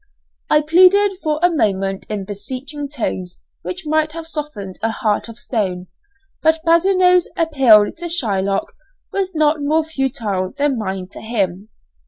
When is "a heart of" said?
4.81-5.37